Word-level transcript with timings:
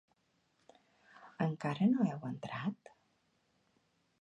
Encara 1.45 1.91
no 1.91 2.07
heu 2.07 2.27
entrat? 2.31 2.93